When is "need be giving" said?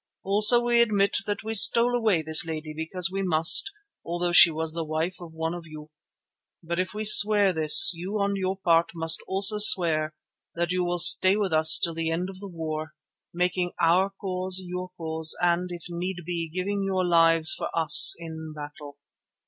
15.87-16.83